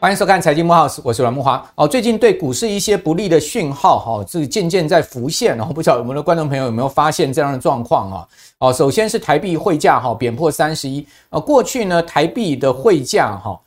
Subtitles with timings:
[0.00, 1.66] 欢迎收看《财经木 House》，我是阮木华。
[1.76, 5.56] 哦，最近对股市一些不利的讯号，哈，这个渐渐在浮现。
[5.56, 8.28] 然后不晓得我们的观众朋友有没有发现这样的状况啊？
[8.58, 11.06] 哦，首先是台币汇价哈，贬破三十一。
[11.30, 13.58] 呃，过去呢，台币的汇价哈。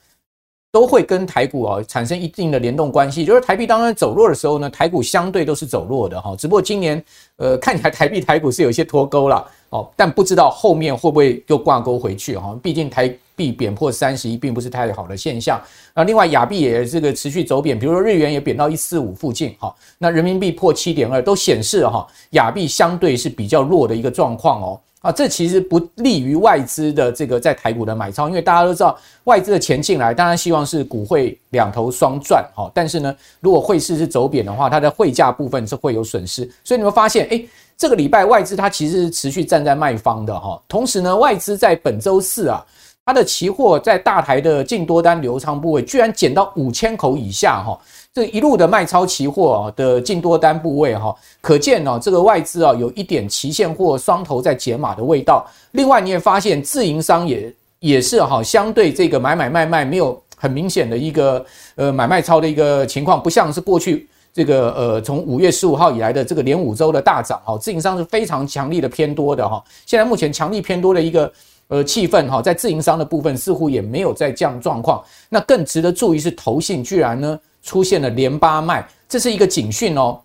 [0.77, 6.35] 都会跟台股啊产生一定的联动关系，就是台币当然走弱的时候呢，台股相对都是走弱的哈。
[6.37, 7.03] 只不过今年
[7.37, 12.55] 呃看起来台币台股是有些脱钩了哦，但不知道后面会不会又挂钩回去哈。
[12.61, 15.59] 毕竟台币贬破三十一并不是太好的现象。
[15.95, 19.73] 那另外亚币也这个持续走贬，比如说日元也贬到一四五附近哈。
[19.97, 24.79] 那人民币破七点二都显示哈亚币相对是比较弱的一个状况哦。
[25.01, 32.69] 啊，这其实不利于外资的这个在台股的买超，因为大家都知道外资的钱进来，当然希望是股汇两头双赚哈。
[32.73, 36.49] 但是呢，如果汇市是走贬的话，它的汇价部分是会有损失。
[36.63, 37.41] 所以你会发现，哎，
[37.77, 40.59] 这个礼拜外资它其实是持续站在卖方的哈。
[40.67, 42.65] 同时呢，外资在本周四啊，
[43.05, 47.79] 它的期货在大台的净多单流仓部位居然减到五千口以下哈。
[48.17, 55.45] 这一路的卖超期货的净多单部位哈，可见呢，这个外资啊有一点期现货双头在解码的味道。
[55.73, 61.45] 另外你也发现自营商也也是哈，相对这个买买卖卖没有很明显的一个
[61.75, 69.63] 呃买卖超的一个情况，不像是过去这个呃从五月十五号以来的这个连五周的大涨哈，自营商是非常强力的偏多的哈。
[69.85, 71.31] 现在目前强力偏多的一个
[71.67, 75.03] 呃气氛哈，在自营商的部分似乎也没有在这样状况。
[75.29, 77.39] 那更值得注意是投信居然呢。
[77.61, 80.19] 出现了连八卖，这是一个警讯哦。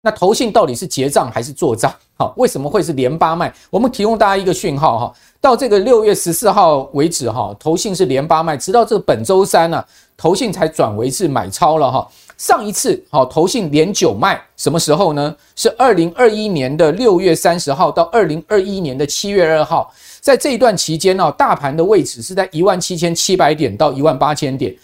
[0.00, 1.92] 那投信到底是结账还是做账？
[2.16, 3.52] 好，为什么会是连八卖？
[3.68, 9.84] 我们提供大家一个讯号哈，到这个六月十四号为止哈，投信是连八卖，直到这个本周三呢，
[10.16, 12.08] 投信才转为是买超了哈。
[12.36, 15.36] 上一次好，投信连九卖，什么时候呢？
[15.56, 24.74] 是二零二一年的六月三十号到二零二一年的七月二号，在这一段期间呢，大盘的位置是在一万七千七百点到一万八千点，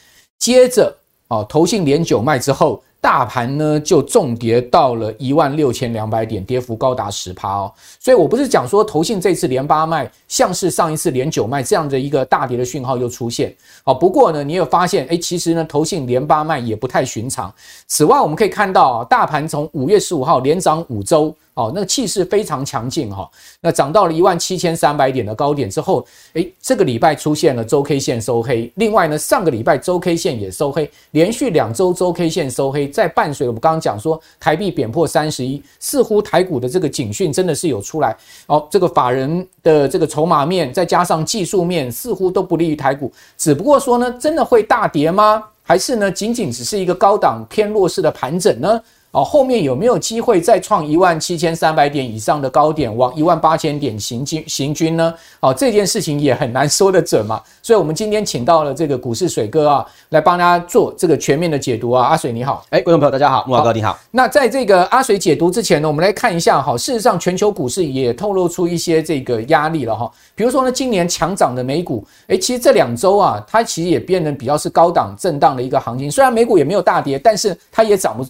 [0.41, 0.93] 接着。
[1.29, 7.71] 哦，投信连九卖之后，大盘呢就重跌到了一万六千两百点，跌幅高达十趴哦。
[8.01, 13.55] 所以我不是讲说投信这次连八卖，像是上一次连九卖这样的一个大跌的讯号又出现。
[13.85, 17.53] 哦，不过呢，你有发现，诶，其实呢，投信连八卖也不太寻常。
[17.87, 21.37] 此外，我们可以看到啊，大盘从五月十五号连涨五周。
[21.55, 28.69] 哦，那个气势非常强劲哈，那涨到了一万七千三百点的高点之后，诶，这个礼拜出现了周 K 线收黑。
[28.75, 38.17] 另外呢，上个礼拜周 K 线也收黑，连续两周周 K 线收黑，在伴随我们刚刚讲说台币贬破三十一，似乎台股的这个警讯真的是有出来。
[38.47, 43.13] 哦，这个法人的这个筹码面，再加上技术面，似乎都不利于台股。
[43.37, 45.43] 只不过说呢，真的会大跌吗？
[45.63, 48.81] 还是呢，仅仅只是一个高档偏弱势的盘整呢？
[49.15, 55.15] 哦，后面有没有机会再创一万七千三百点以上的高点，往一万八千点行军行军呢？
[55.39, 57.41] 哦，这件事情也很难说得准嘛。
[57.63, 62.05] 所以，我们今天请到了这个股市水哥啊，来帮大家做这个全面的解读啊。
[62.07, 63.97] 阿水你好，哎，观众朋友大家好，木老哥你好。
[64.11, 70.11] 那在这个阿水解读之前呢，我们来看一下哈，事实上全球股市也透露出一些这个压力了哈。
[70.35, 76.11] 比如说呢，今年强涨的美股，哎，其实这两周啊，它其实也变得比较是高档震荡的一个行情。
[76.11, 78.27] 虽然美股也没有大跌，但是它也涨不。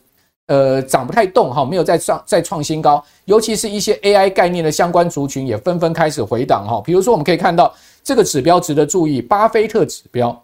[0.47, 6.83] 呃，涨不太动哈，没有再创再创新高，尤其是一些 AI 概念的相关族群也纷纷开始回档哈。
[6.85, 10.39] 比如说，我们可以看到这个指标值得注意，巴菲特指标。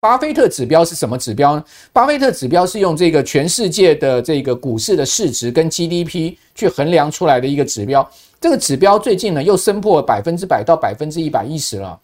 [0.00, 1.64] 巴菲特指标是什么指标呢？
[1.92, 8.06] 巴菲特指标是用这个全世界的这个股市的市值跟 GDP 去衡量出来的一个指标。
[8.40, 11.98] 这个指标最近呢又升破百分之百到百分之一百一十了。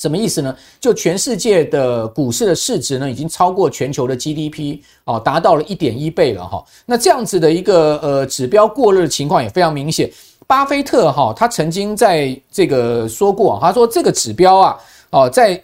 [0.00, 0.56] 什么意思呢？
[0.80, 6.64] 就全世界的股市的市值呢，已经超过全球的 GDP 哦，达到了一点一倍了哈。
[6.86, 10.10] 那这样子的一个呃指标过热的情况也非常明显。
[10.46, 14.76] 巴菲特哈，他曾经在这个说过，他说这个指标啊，
[15.10, 15.62] 哦，在。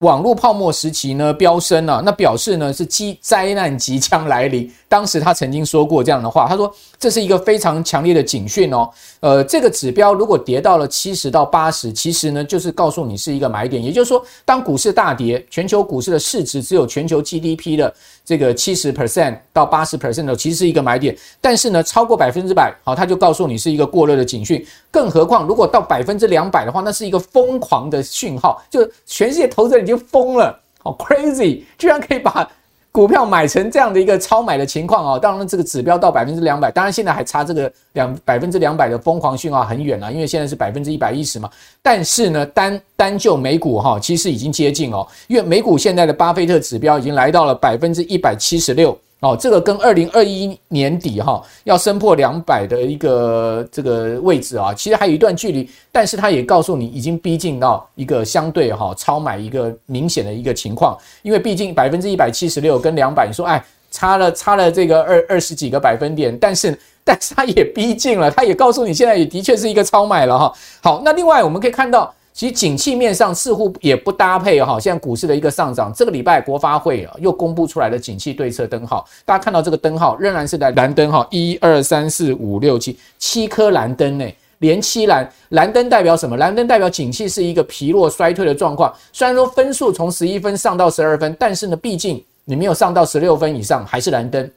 [0.00, 4.70] 网络泡沫时期呢，飙升了，那表示呢是即灾难即将来临。
[4.88, 8.90] 当时他曾经说过这样的话，他说这是一个非常强烈的警讯哦。
[9.20, 13.82] 呃，这个指标如果跌到了七十到八十，其实呢就是告诉你是一个买点。
[13.82, 21.16] 也就是说，当股市大跌，全球股市的市值只有全球 GDP 的这个七十 percent 到八十 percent 的，其实是一个买点。
[21.40, 24.62] 但是呢，超过百分之百，好，他就告诉你是一个过热的警讯。
[24.90, 29.85] 更何况，如果到百分之两百的话，那是一个疯狂的讯号，就全世界投资人。
[29.86, 32.48] 已经疯了，好 crazy，居然可以把
[32.90, 35.18] 股票买成这样的一个超买的情况啊！
[35.18, 41.48] 当然，这个指标到百分之两百，当然现在还差这个两百分之两百的疯狂讯号很远了，因为现在是百分之一百一十嘛。
[41.82, 70.52] 但是呢，单单就美股哈，其实已经接近哦，因为美股现在的巴菲特指标已经来到了百分之一百七十六哦，这个跟二零二一年底哈要升破两百的一个这个位置啊，其实还有一段距离，但是它也告诉你已经逼近到一个相对哈超买一个明显的一个情况，因为毕竟百分之一百七十六跟两百，你说哎差了差了这个二二十几个百分点，但是但是它也逼近了，它也告诉你现在也的确是一个超买了哈。
[70.82, 72.12] 好，那另外我们可以看到。
[72.36, 75.90] 其实景气面上似乎也不搭配哈，现在股市的一个上涨。
[75.96, 84.26] 这个礼拜国发会啊又公布出来的景气对策灯号，大家看到这个灯号仍然是在蓝灯哈，一二三四五六七七颗蓝灯呢，
[84.58, 86.36] 连七蓝蓝灯代表什么？
[86.36, 88.92] 蓝灯代表景气是一个疲弱衰退的状况。
[89.14, 94.50] 虽然说分数从十一分上到十二分，但是呢，毕竟你没有上到十六分以上，还是蓝灯。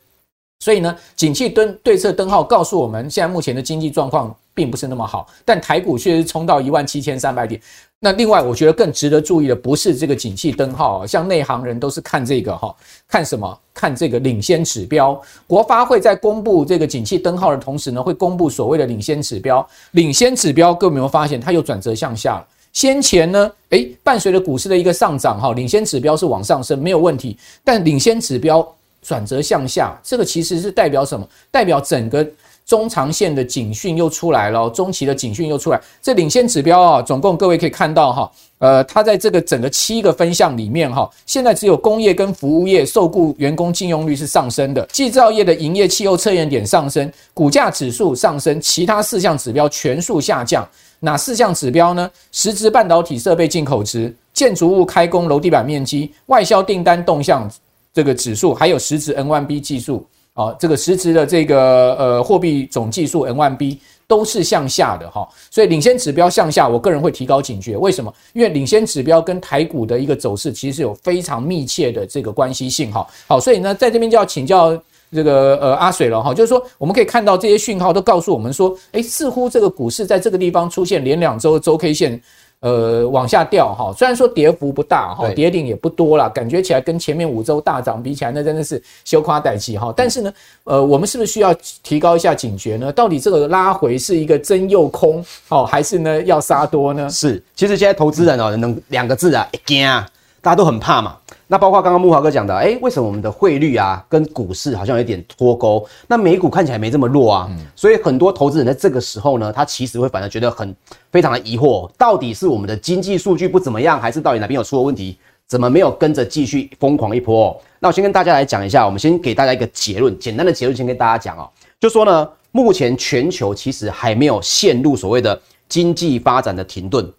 [0.60, 7.62] 所以呢，景气灯对策灯号告诉我们，现在目前的经济状况并不是那么好，但台股却是冲到一万七千三百点。
[7.98, 12.76] 那另外，我觉得更值得注意的不是这个景气灯号，像内行人都是看这个哈，
[13.08, 13.58] 看什么？
[13.74, 15.18] 看这个领先指标。
[15.48, 19.66] 国发会在公布这个景气灯号的同时呢，会公布所谓的领先指标。
[19.92, 22.46] 领先指标，各位有没有发现它又转折向下了？
[22.74, 28.76] 先前呢，诶，伴随着股市的一个上涨哈，领先指标是往上升，没有问题，但领先指标。
[29.02, 31.26] 转折向下，这个其实是代表什么？
[31.50, 32.28] 代表整个
[32.70, 35.82] 中长线的警讯又出来了，中期的警讯又出来。
[36.04, 50.64] 这领先指标啊，总共各位可以看到哈，呃，它在这个整个七个分项里面哈，现在只有工业跟服务业受雇员工禁用率是上升的，制造业的营业气候测验点上升，股价指数上升，其他四项指标全数下降。
[51.00, 52.08] 哪四项指标呢？
[52.32, 57.50] 实质半导体设备进口值、建筑物开工楼地板面积、外销订单动向。
[57.92, 60.06] 这个指数还有实质 N1B 技术
[60.40, 63.78] 啊，这个实质的这个呃货币总计数 N1B
[64.08, 67.76] 都是向下的哈，所以领先指标向下，我个人会提高警觉。
[67.76, 68.14] 为什么？
[68.32, 73.06] 因为领先指标跟台股的一个走势其实有非常密切的这个关系性哈。
[73.28, 74.82] 好，所以呢，在这边就要请教
[75.12, 82.22] 这个呃阿水了哈，就是说我们可以看到这些讯号都告诉我们说，诶，似乎这个股市在这个地方出现连两周周 K 线。
[82.62, 89.94] 呃，往下掉哈，虽然说跌幅不大哈，跌顶也不多啦，感觉起来跟前面五周大涨比起来，那真的是羞夸待气哈。
[89.96, 90.34] 但是呢，
[90.66, 92.92] 呃，我们是不是需要提高一下警觉呢？
[92.92, 97.10] 到底这个拉回是一个真又空哦，还是呢要杀多呢？
[97.10, 100.06] 是，其实现在投资人哦，能两个字啊，惊啊，
[100.42, 101.16] 大家都很怕嘛。
[101.48, 105.88] 那包括刚刚木华哥讲的，哎，为什么我们的汇率啊跟股市好像有点脱钩？
[106.08, 110.76] 那美股看起来没这么弱啊，所以很多投资人在这个时候呢，他其实会反而觉得很
[111.12, 115.18] 非常的疑惑，到底是我们的经济数据不怎么样，还是到底哪边有出了问题？
[115.48, 117.60] 怎么没有跟着继续疯狂一波？
[117.80, 121.50] 那我先跟大家来讲一下，我们先给大家一个结论，简单的结论先跟大家讲哦，
[121.80, 127.12] 就说呢，目前全球其实还没有陷入所谓的经济发展的停顿，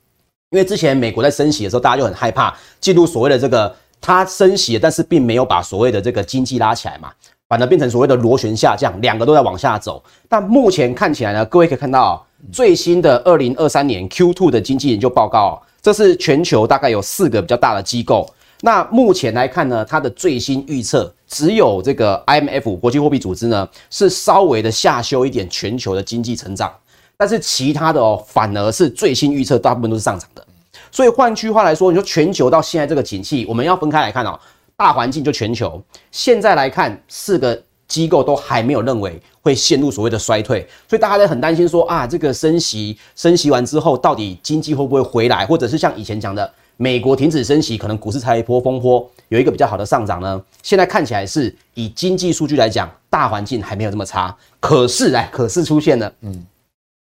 [0.51, 3.75] 因为之前美国在升息的时候，大家就很害怕进入所谓的这个。
[4.03, 7.11] 它升息，但是并没有把所谓的这个经济拉起来嘛，
[7.47, 10.03] 反而变成所谓的螺旋下降，两个都在往下走。
[10.27, 18.27] 但目前看起来呢，各位可以看到最新的二零二三年 Q2 的经济研究报告，这是全球大概有四个比较大的机构。
[18.63, 26.73] 那目前来看呢，它的最新预测只有这个 IMF 国际货币组织呢是稍微的下修一点全球的经济成长，
[27.21, 30.43] 但是其他的哦反而是最新预测大部分都是上涨的。
[30.91, 34.41] 所以换句话来说，你说全球到现在这个景气，我们要分开来看哦。
[34.75, 35.79] 大环境就全球，
[36.11, 50.43] 现在来看四个机构都还没有认为会陷入所谓的衰退，所以大家都很担心说啊，这个升息升息完之后，到底经济会不会回来，或者是像以前讲的，美国停止升息，可能股市才一波风波，有一个比较好的上涨呢？
[50.63, 56.47] 现在看起来是以经济数据来讲，大环境还没有这么差，可是哎，可是出现了，嗯，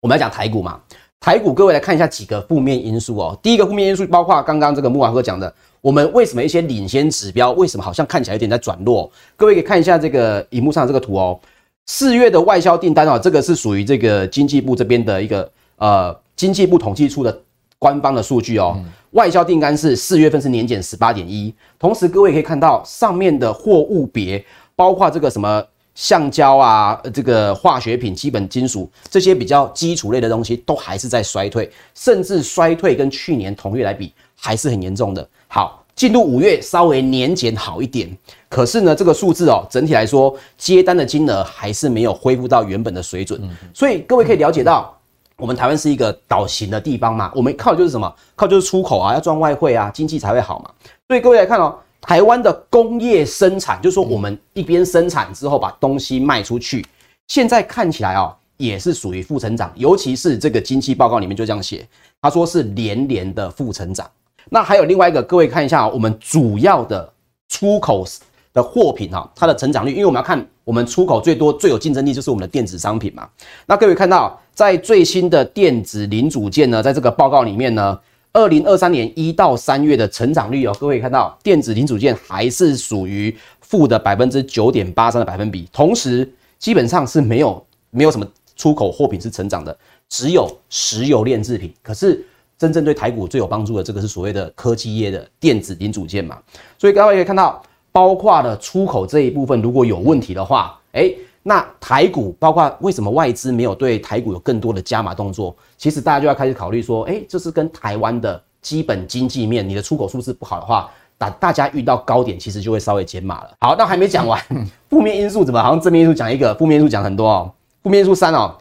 [0.02, 0.80] 我们要讲台股嘛。
[1.20, 3.38] 台股，各位来看一下几个负面因素哦。
[3.42, 5.52] 第一个负面因素包括刚刚这个慕驊哥讲的，
[5.82, 9.12] 我们为什么一些领先指标为什么好像看起来有点在转弱？
[9.36, 11.40] 各位可以看一下这个荧幕上这个图哦。
[11.88, 17.36] 四月的外销订单哦，这个是属于这个经济部这边的一个呃经济部统计处的
[17.80, 18.80] 官方的数据哦。
[19.12, 25.66] 外销订单是四月份是年减十八点一，同时各位可以看到上面的货物别包括这个什么。
[25.98, 35.28] 橡胶啊，这个化学品、基本金属这些比较基础类的东西都还是在衰退，甚至衰退跟去年同月来比还是很严重的。
[35.48, 38.16] 好，进入五月稍微年减好一点，
[38.48, 43.42] 可是呢，这个数字哦，整体来说接单的金额还是没有恢复到原本的水准。
[43.74, 44.96] 所以各位可以了解到，
[45.38, 48.16] 我们台湾是一个岛型的地方嘛，我们靠的就是什么？
[48.36, 50.70] 靠就是出口啊，要赚外汇啊，经济才会好嘛。
[51.08, 51.76] 所以各位来看哦。
[52.02, 56.86] 台湾的工业生产，就是说我们一边生产之后把东西卖出去，
[57.28, 61.86] 现在看起来哦，也是属于负成长，尤其是这个经济报告里面就这样写，
[62.22, 64.10] 他说是连连的负成长。
[64.50, 67.12] 那还有另外一个，各位看一下，我们主要的
[67.50, 68.06] 出口
[68.54, 73.28] 的货品哈，它的成长率，因为我们要看我们出口最多、最有竞争力就是我们的电子商品嘛。
[73.66, 78.00] 那各位看到，在最新的电子零组件呢，在这个报告里面呢，
[78.34, 86.30] 二零二三年一到三月的成长率哦，各位看到电子零组件还是属于负的百分之九点八三的百分比，同时
[86.60, 89.78] 基本上是没有没有什么出口货品是成长的，
[90.10, 91.74] 只有石油炼制品。
[91.82, 92.26] 可是
[92.58, 96.38] 真正对台股最有帮助的，这个是所谓的科技业的电子零组件嘛。
[96.78, 97.62] 所以各位可以看到。
[97.90, 101.18] 包括了出口这一部分，如果有问题的话，诶，
[101.48, 105.56] 那台股包括为什么外资没有对台股有更多的加码动作？
[105.78, 113.52] 其实大家就要开始考虑说，诶，这是跟台湾的基本经济面，你的出口数字不好的话，大大家遇到高点，其实就会稍微减码了。
[113.62, 114.38] 好，那还没讲完，
[114.92, 117.50] 负面因素怎么好像正面因素讲一个，负面因素讲很多哦。
[117.82, 118.54] 负面因素三哦，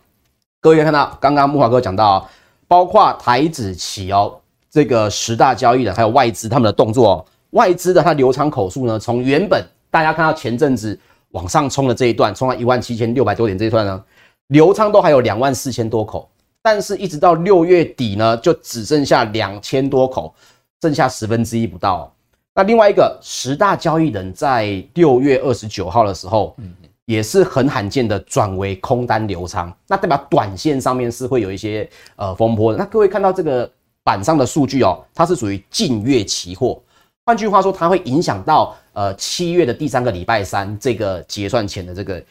[0.61, 2.25] 各位可以看到，刚刚木华哥讲到，
[2.69, 4.33] 包括台子企哦，
[4.71, 7.25] 这个十大交易的还有外资他们的动作哦。
[7.51, 10.97] 外资的它流仓口数呢，从原本大家看到前阵子
[11.37, 14.03] 往上冲的这一段，冲到一万七千六百多点这一段呢，
[14.47, 16.27] 流仓都还有两万四千多口，
[16.63, 20.35] 但是一直到六月底呢，就只剩下两千多口，
[20.81, 22.11] 剩下十分之一不到。
[22.55, 26.57] 那另外一个十大交易人在六月二十九号的时候，
[27.05, 32.79] 也是很罕见的转为空单流仓，那代表短线上面是会有一些呃风波的。
[32.79, 33.71] 那各位看到这个
[34.03, 36.81] 板上的数据哦，它是属于近月期货。
[37.27, 42.23] 换句话说，它会影响到呃七月的第三个礼拜三这个结算前的这个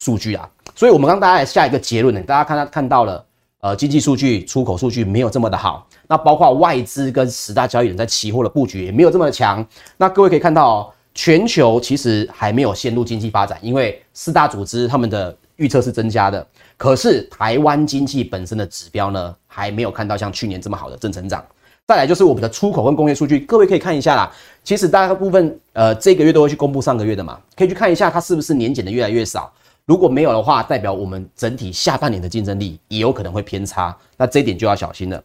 [0.00, 3.22] 数据啊，所以我们刚大家下一个结论呢，大家看到看到了
[3.60, 9.62] 呃经济数据、出口数据没有这么的好，那包括外资跟十大交易人在期货的布局也没有这么的强。
[9.98, 16.46] 那各位可以看到哦，全球其实还没有陷入经济发展，因为四大组织他们的预测是增加的，
[16.78, 21.44] 可是台湾经济本身的指标呢，还没有看到像去年这么好的正成长。
[21.88, 24.30] 再来就是我们的出口跟工业数据，各位可以看一下啦。
[24.62, 29.50] 其实大部分呃这个月都会去公布上个月的嘛，可以去看一下它是不是年减的越来越少。
[29.86, 35.24] 如果没有的话，代表我们整体下半年的竞争力也有可能会偏差，那这一点就要小心了。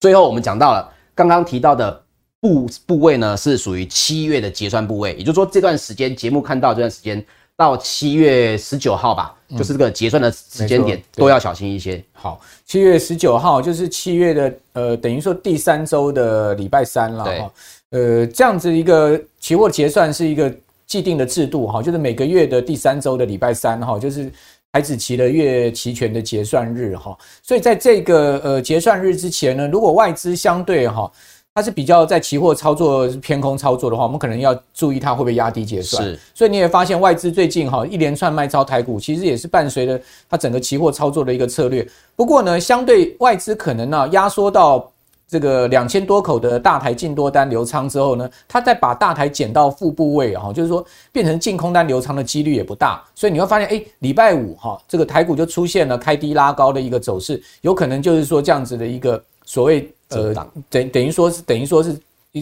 [0.00, 2.02] 最后我们讲到了刚刚提到的
[2.40, 7.24] 部部位呢，是属于七月的结算部位，也就是说这段时间节目看到这段时间。
[7.56, 12.04] 到七月十九号吧，就是这个结算的时间点，都要小心一些。
[12.12, 17.52] 好，七月十九号就是七月的呃，等于说第三周的礼拜三了哈。
[17.90, 20.54] 呃，这样子一个期货结算是一个
[20.86, 24.30] 既定的制度哈，就是每个月的第三周的礼拜三哈，就是
[24.72, 27.16] 台子期的月期权的结算日哈。
[27.42, 31.10] 所以在这个呃结算日之前呢，如果外资相对哈。
[31.56, 36.04] 它是比较在期货操作偏空操作的话，我们可能要注意它会不会压低结算。
[36.04, 39.98] 是，所以你也发现外资最近哈一连串卖超台股，其实也是伴随着
[40.28, 41.88] 它整个期货操作的一个策略。
[42.14, 44.86] 不过呢，相对外资可能呢压缩到
[45.26, 53.02] 这个两千多口的大台净多单流仓之后呢，它再把大台减到负部位哈，就是说变成净空单流仓的几率也不大。
[53.14, 59.90] 所以你会发现，哎，礼拜五哈这个台股就出现了开低拉高的一个走势，有可能就是说这样子的一个所谓。
[60.10, 60.32] 呃，
[60.70, 61.98] 等等于说是等于说是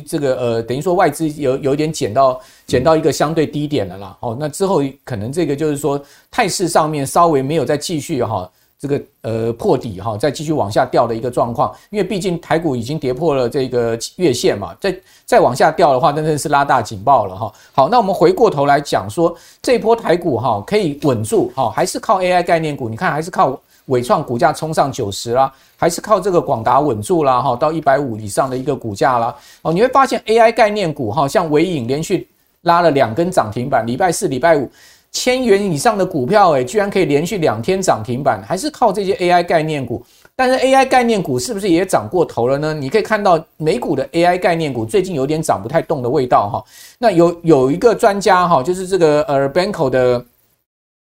[0.07, 4.15] 这个呃，等于说外资有有一点减到减到一个相对低点了啦。
[4.21, 5.99] 哦，那之后可能这个就是说
[6.31, 8.47] 态势上面稍微没有再继续哈，
[8.79, 11.75] 这个呃破底哈，再继续往下掉的一个状况。
[11.89, 14.95] 因为毕竟台股已经跌破了这个月线嘛，再
[15.25, 17.51] 再往下掉的话，真的是拉大警报了哈。
[17.73, 22.91] 好，那我们回过头来讲说，这一波台股哈可以稳住哈，还是靠 AI 概念股？
[22.91, 23.59] 你看还是靠。
[23.87, 32.27] 纬创股价冲上九十啦，还是靠这个广达稳住啦，哈，到一百五以上的一个股价啦，哦，你会发现 AI 概念股哈，像纬颖连续
[32.63, 34.71] 拉了两根涨停板，礼拜四、礼拜五
[35.13, 40.05] 千元以上的股票，诶，居然可以连续两天涨停板，还是靠这些 AI 概念股。
[40.35, 42.75] 但是 AI 概念股是不是也涨过头了呢？
[42.75, 46.65] 你可以看到美股的 AI 概念股最近有点涨不太动的味道哈。
[46.99, 50.25] 那有有一个专家哈，就是这个呃 Banko 的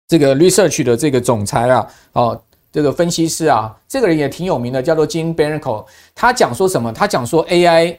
[0.08, 2.42] 这个 Research 的这个总裁啊，哦。
[2.73, 5.85] 这个分析师啊，这个人也挺有名的，叫做 Jim Bernanke。
[6.15, 6.93] 他讲说什么？
[6.93, 7.97] 他讲说 AI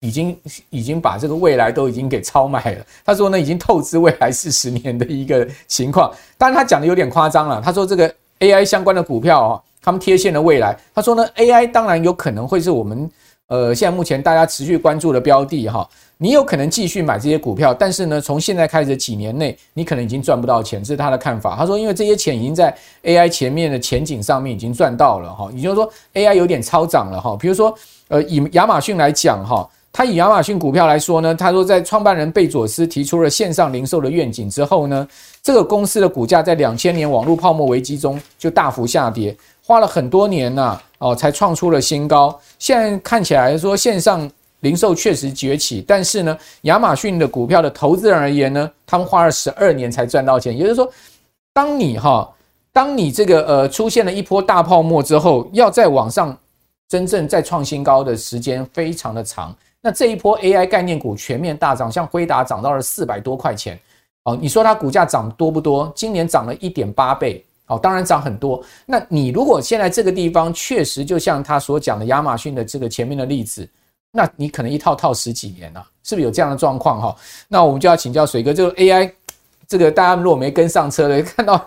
[0.00, 0.36] 已经
[0.70, 2.84] 已经把这个未来都已经给超卖了。
[3.04, 6.12] 他说呢，已经透支未来四十年的一个情况。
[6.38, 7.60] 当然，他讲的有点夸张了。
[7.62, 10.76] 他说这个 AI 相关的股票啊，他们贴现了未来。
[10.94, 13.10] 他说呢，AI 当然有可能会是我们
[13.48, 15.88] 呃现在目前大家持续关注的标的哈。
[16.18, 21.54] 你有可能继续买这些股票，但是呢，从现在开始几年内，你可能已经赚不到钱，这是他的看法。
[21.54, 27.36] 他说，因为这些钱已经在 AI 前面的前景上面已经赚到了哈，也就是说 AI 有点超涨了哈。
[27.38, 27.74] 比如说，
[28.08, 35.06] 呃，以亚马逊来讲哈，他以亚马逊股票来说呢，他说在创办人贝佐斯提出了线上零售的愿景之后呢，
[35.42, 39.36] 这个公司的股价在两千年网络泡沫危机中就大幅下跌，
[39.66, 42.38] 花了很多年呐，哦，才创出了新高。
[42.58, 44.30] 现在看起来说线上。
[44.60, 50.56] 零售确实崛起，但是呢，亚马逊的股票的投资人而言呢，他们花了十二年才赚到钱。
[50.56, 50.90] 也就是说，
[51.52, 52.28] 当你哈，
[52.72, 56.36] 当你这个呃出现了一波大泡沫之后，要再往上
[56.88, 59.54] 真正再创新高的时间非常的长。
[59.82, 63.78] 那这一波 AI 概念股全面大涨，像辉达涨到了四百多块钱
[64.24, 64.36] 哦。
[64.40, 65.92] 你说它股价涨多不多？
[65.94, 68.62] 今年涨了一点八倍哦，当然涨很多。
[68.84, 73.68] 那你如果现在这个地方确实就像他所讲的亚马逊的这个前面的例子。
[74.12, 77.14] 那你可能一套套十几年了，是不是有这样的状况哈？
[77.48, 79.12] 那我们就要请教水哥，这个 AI，
[79.68, 81.62] 这个大家如果没跟上车的， 看到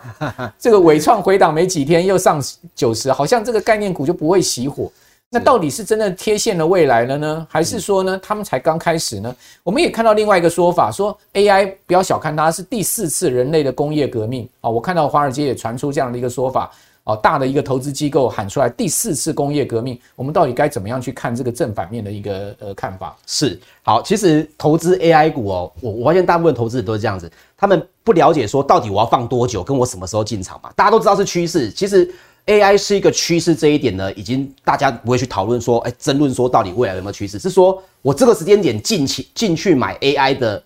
[0.57, 2.41] 这个伟创回档没几天又上
[2.73, 4.91] 九十，好像这个概念股就不会熄火。
[5.31, 9.35] 那到底是真的贴现了未来了呢，还是说呢，他们才刚开始呢？
[9.63, 14.69] 我们也看到另外一个说法，说 AI 不要小看它，是第四次人类的工业革命啊！
[14.69, 16.71] 我看到华尔街也传出这样的一个说法。
[17.05, 23.15] 哦，大的一个投资机构喊出来第四次工业革命，我们到底该怎么样去看这个正反面的一个呃看法？
[23.25, 30.69] 是好，其实投资 AI 股哦，我我发现大部分投资者都是这样子，他们不了解说到底我要放多久，跟我什么时候进场嘛。
[30.75, 32.13] 大家都知道是趋势，其实
[32.45, 40.61] AI 是一个趋势，这一点呢，已经大家不会去讨论说，哎，争论说到底未来有没有趋势，是说我这个时间点进去进去买 AI 的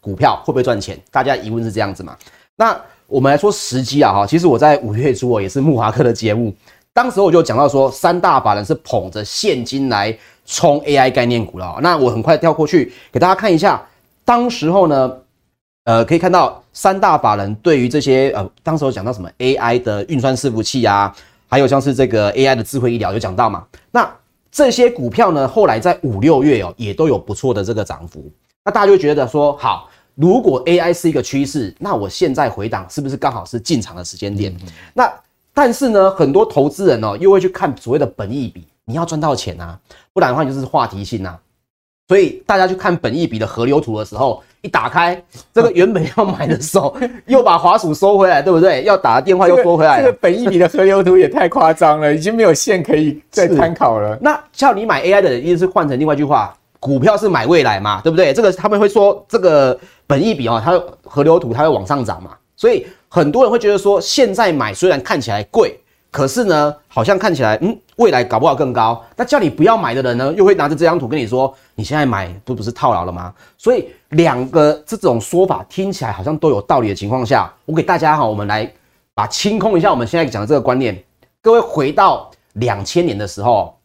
[0.00, 0.98] 股票会不会赚钱？
[1.10, 2.16] 大家疑问是这样子嘛？
[2.56, 2.80] 那。
[3.08, 6.52] 我们来说时机啊，哈，其实我在五月初哦，也是慕驊哥的节目，
[6.92, 10.12] 当时我就讲到说，三大法人是捧着现金来
[10.44, 11.78] 冲 AI 概念股了。
[11.80, 13.80] 那我很快跳过去给大家看一下，
[14.24, 15.16] 当时候呢，
[15.84, 21.10] 呃，可以看到三大法人对于这些呃，当时有讲到什么 AI 的运算伺服器啊，
[21.48, 23.66] 还有像是这个 AI 的智慧医疗，有讲到嘛。
[23.90, 24.08] 那
[24.52, 28.30] 这些股票呢，后来在五六月哦，也都有不错的这个涨幅。
[28.62, 29.88] 那大家就会觉得说，好。
[30.18, 34.50] 如果 AI 是一个趋势，那我现在回档是不是刚好是进场的时间点？
[34.62, 35.12] 嗯、那
[35.52, 39.78] 但是呢，很多投资人哦，又会去看所谓的本益比，你要赚到钱啊，
[40.14, 41.38] 不然的话就是话题性啊。
[42.08, 45.22] 所以大家去看本益比的河流图的时候，一打开
[45.54, 46.94] 这个原本要买的时候，
[47.26, 48.82] 又把滑鼠收回来，对不对？
[48.82, 50.00] 要打电话又收回来。
[50.00, 54.18] 这个本一比的河流图也太夸张了，已经没有线可以再参考了。
[54.20, 56.52] 那叫你买 AI 的人，意思是换成另外一句话。
[56.78, 58.32] 股票是买未来嘛，对不对？
[58.32, 59.76] 这个他们会说这个
[60.06, 65.76] 本一比哦，它河流图它会往上涨嘛，所以很多人会觉得说，现在买虽然看起来贵，
[66.16, 69.04] 可是呢，好像看起来嗯，未来搞不好更高。
[69.14, 73.34] 那叫你不要买的人呢，又会拿着这张图跟你说，你现在买不不是套牢了吗？
[73.58, 78.72] 所以两个这种说法听起来好像都有道理的情况下，我给大家哈，我们来
[79.12, 80.98] 把清空一下我们现在讲的这个观念。
[81.42, 83.78] 各位回到两千年的时候，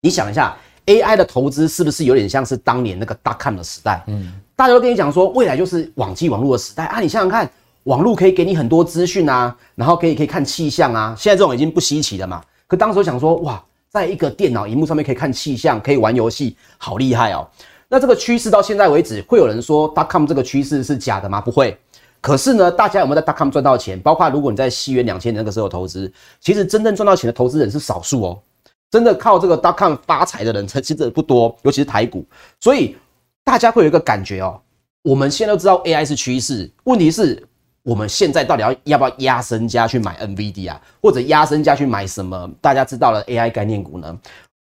[0.00, 0.56] 你想一下。
[0.86, 4.02] AI 的投资是不是有点像是当年那个 dot-com 的时代？
[4.08, 6.98] 嗯，大家都跟你讲说，未来就是网际网络的时代啊！
[6.98, 7.48] 你想想看，
[7.84, 11.14] 网络可以给你很多资讯啊，然后可以可以看气象啊。
[11.18, 12.42] 现在这种已经不稀奇了嘛。
[12.66, 17.48] 可当时我想说，哇，在一个电脑荧幕上面可以看气象，可以玩游戏，好厉害哦！
[17.88, 21.40] 那这个趋势到现在为止，会有人说 dot-com 这个趋势是假的吗？
[21.40, 21.76] 不会。
[22.20, 23.98] 可是呢，大家有没有在 dot-com 赚到钱？
[23.98, 28.42] 包括如果你在西元两千年那个时候投资，其实真正赚到钱的投资人是少数哦。
[28.90, 32.24] 真的靠这个 dot-com 发财的人， 其实不多，尤其是台股。
[32.60, 32.94] 所以
[33.42, 34.60] 大家会有一个感觉哦，
[35.02, 37.42] 我们现在都知道 AI 是趋势，问题是
[37.90, 42.48] 我们现在到底要要不要压身家去买 NVIDIA 啊，或者压身家去买什么？
[42.60, 44.16] 大家知道了 AI 概念股呢？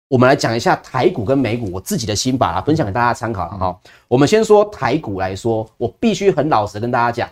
[0.07, 3.79] 我们来讲一下台股跟美股，我自己的心法啦，分享给大家参考了哈。
[4.07, 7.27] 我们先说台股来说，我必须很老实跟大家讲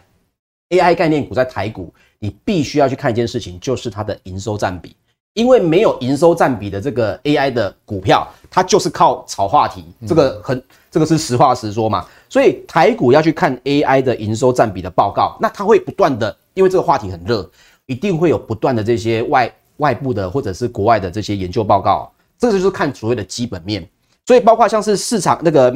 [0.69, 4.95] ，AI 概念股在台股，你必须要去看一件事情，就是它的营收占比。
[5.35, 12.07] 因为没有营收占比的这个 AI 的股票，它就是靠炒话题，这个很，这个是实话实说嘛。
[12.35, 17.49] 所以台股要去看 AI 的营收占比的报告，那它会不断的，因为这个话题很热，
[17.85, 23.87] 一定会有不断的这些外外部的或者是国外的这些研究报告，这个就是看所谓的基本面。
[24.25, 25.71] 所以包括像是市场那个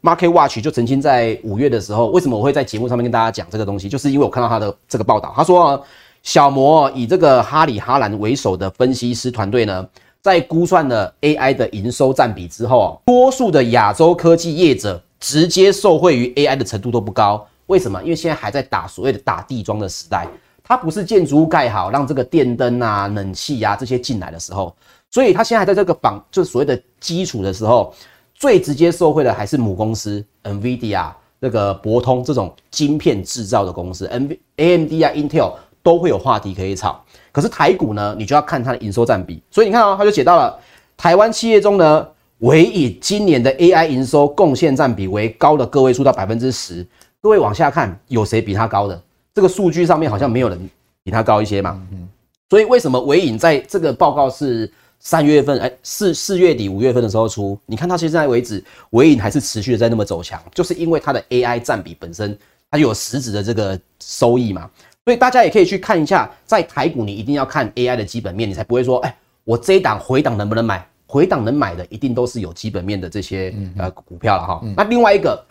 [0.00, 5.84] Market Watch 就曾经在五月的时候，为什么我会在节目上面跟大家讲这个东西，就是因为我看到他的这个报道，他说。
[6.22, 9.88] 小摩以这个哈里哈兰为首的分析师团队呢，
[10.20, 17.46] 在估算了 AI 的营收占比之后，多数的亚洲科技业者直接受惠于 AI 的程度都不高。
[17.66, 18.02] 为什么？
[18.02, 20.26] 因为现在还在打所谓的打地桩的时代，
[20.62, 24.74] 它不是建筑物盖好，让这个电灯啊、冷气啊这些进来的时候，
[25.10, 27.92] 所以它现在还在这个绑，就是所谓的基础的时候，
[28.34, 35.52] 最直接受惠的还是母公司 NVIDIA 这个博通这种晶片制造的公司，N AMD 啊 Intel。
[35.86, 37.00] 都会有话题可以炒，
[37.30, 39.40] 可是台股呢，你就要看它的营收占比。
[39.52, 40.58] 所以你看啊、哦，他就写到了
[40.96, 42.04] 台湾企业中呢，
[42.38, 46.86] 唯以今年的 AI 营收贡献占比为高的个位数到百分之十。
[47.22, 49.02] 各位往下看，有谁比它高的？
[49.34, 50.70] 这个数据上面好像没有人
[51.02, 51.80] 比它高一些嘛。
[51.92, 52.08] 嗯
[52.48, 54.70] 所以为什么唯影在这个报告是
[55.00, 62.38] 三月份，哎，四四月底五月份的时候出，你看到现在为止，唯影还是持续的在那么走强，就是因为它的 AI 占比本身
[62.70, 64.70] 它有实质的这个收益嘛。
[65.04, 70.88] 所以大家也可以去看一下，在台股你一定要看 AI 的基本面，你才不会说，哎，我这一档回档能不能买？
[71.06, 74.60] 回档能买的一定都是有基本面的这些呃股票了哈。
[74.76, 75.42] 那另外一个，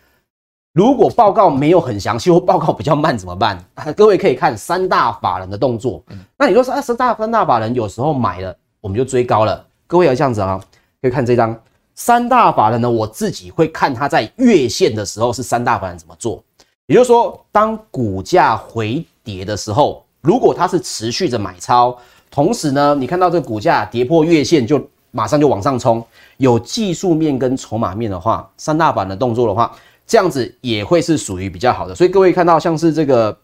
[0.73, 3.63] 如果报告没有很详细或报告比较慢怎么办？
[3.95, 6.03] 各位可以看三大法人的动作。
[6.37, 8.55] 那你说啊，三大三大法人有时候买了。
[8.81, 10.61] 我们就追高了，各位要这样子啊，
[11.01, 11.59] 可以看这张
[11.95, 16.43] 三大法人呢，我自己会看它在月线的时候是三大法人怎么做，
[16.85, 21.97] 也就是说，当股价回跌的时候，如果它是持续着买超，
[22.29, 24.77] 同时呢，你看到这个股价跌破月线就
[25.15, 26.05] 马上就往上冲，
[26.37, 29.73] 有技术面跟筹码面的话，三大板的动作的话，
[30.05, 33.35] 这样子也会是属于比较好的，所以各位看到像是这个。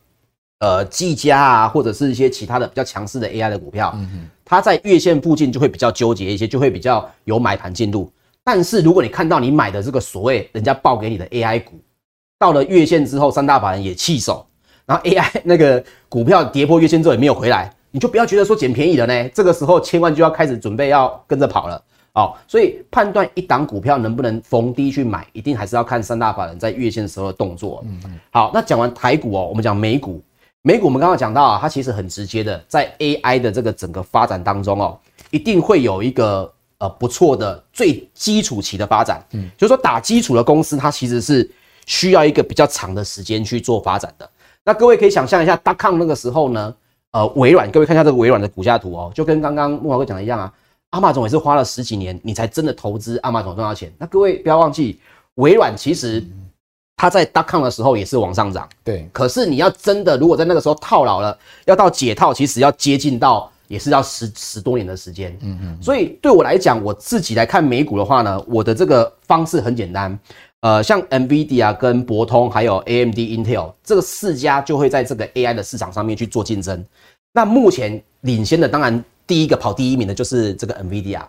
[0.64, 8.14] 呃，技嘉啊，或者是一些其他的比较强势的 AI 的股票，嗯，它在月线附近就会比较纠结一些，就会比较有买盘进度。
[8.44, 11.82] 但是如果你看到你买的这个所谓人家报给你的 AI 股，
[12.38, 14.46] 到了月线之后，三大法人也弃守，
[14.86, 19.30] 然后 AI 那个股票跌破月线之后也没有回来，你就不要觉得说捡便宜了呢。
[19.30, 22.34] 这个时候千万就要开始准备要跟着跑了哦。
[22.48, 27.84] 所以判断一档股票能不能逢低去买，一定还是要看三大法人在月线时候的动作。
[27.86, 28.20] 嗯嗯。
[28.32, 30.22] 好，那讲完台股哦，我们讲美股。
[30.64, 34.98] 美股我们刚刚讲到啊，它其实很直接的，在 AI 的这个整个发展当中哦，
[35.32, 39.26] 一定会有一个呃不错的最基础期的发展。
[39.32, 41.50] 嗯，就是说打基础的公司，它其实是
[41.88, 44.30] 需要一个比较长的时间去做发展的。
[44.64, 46.72] 那各位可以想象一下，dotcom 那个时候呢，
[47.12, 50.54] 呃，微软，各位看一下这个微软的股价图哦，就跟刚刚木华哥讲的一样啊，
[50.92, 53.92] 阿马总也是花了十几年，你才真的投资阿马总赚到钱。
[53.98, 55.00] 那各位不要忘记，
[55.36, 56.24] 微软其实。
[56.98, 59.10] 它在 dotcom 的时候也是往上涨，对。
[59.12, 65.36] 可是你要真的如果在那个时候套牢了，要到解套，其实要接近到也是要十十多年的时间。
[65.42, 65.82] 嗯嗯。
[65.82, 70.16] 所以对我来讲，我自己来看美股的话呢，我的这个方式很简单。
[70.62, 76.84] 呃，像 NVIDIA 跟博通还有 AMD、Intel 这个四家就会在这个 AI 的市场上面去做竞争。
[77.34, 81.22] 那目前领先的，当然第一个跑第一名的就是这个 NVIDIA。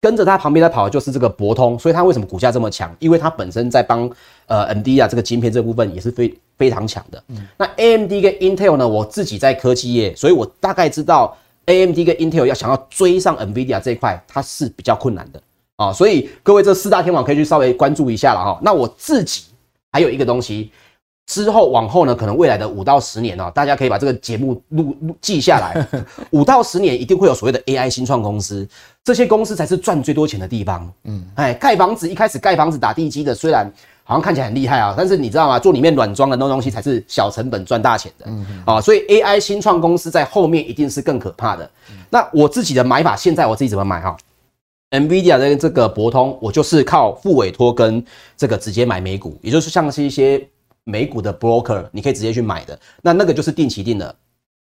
[0.00, 2.94] 跟着它旁边在跑的就是这个博通，所以它为什么股价这么强？
[2.98, 4.10] 因为它本身在帮
[4.46, 7.24] 呃 NVIDIA 这个晶片这部分也是非非常强的。
[7.28, 8.86] 嗯，那 AMD 跟 Intel 呢？
[8.86, 11.34] 我自己在科技业，所以我大概知道
[11.64, 15.40] AMD 跟 Intel 要想要追上 NVIDIA 这一块，它是比较困难的
[15.76, 15.92] 啊。
[15.92, 18.58] 所以各位这四大天王可以去稍微关注一下了哈。
[18.62, 19.44] 那我自己
[19.92, 20.70] 还有一个东西。
[21.26, 26.04] 之后往后呢，可能未来的五到十年哦，大家可以把这个节目录录记下来。
[26.32, 28.68] 五到十年一定会有所谓的 AI 新创公司，
[29.02, 30.92] 这些公司才是赚最多钱的地方。
[31.04, 33.66] 嗯，哎，盖房子一开始盖房子打地基的，虽然
[34.02, 35.58] 好像看起来很厉害啊，但是你知道吗？
[35.58, 38.26] 做里面软装的那种东西才是小成本赚大钱的。
[38.28, 41.70] 嗯啊，所以 AI 新创公司在后面一定是更可怕的。
[42.10, 44.14] 那我自己的买法，现在我自己怎么买哈
[44.94, 48.04] ？NVIDIA 的这个博通，我就是靠付委托跟
[48.36, 50.46] 这个直接买美股，也就是像是一些。
[50.86, 54.14] 美股的 broker，你可以直接去买的，那那个就是定期定的。